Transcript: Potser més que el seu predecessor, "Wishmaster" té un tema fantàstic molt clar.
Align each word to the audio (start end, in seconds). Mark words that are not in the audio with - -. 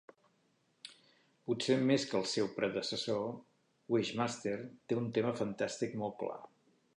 Potser 1.49 1.75
més 1.91 2.05
que 2.13 2.17
el 2.19 2.25
seu 2.31 2.49
predecessor, 2.55 3.29
"Wishmaster" 3.97 4.57
té 4.65 4.99
un 5.03 5.13
tema 5.19 5.35
fantàstic 5.43 5.95
molt 6.05 6.19
clar. 6.25 6.41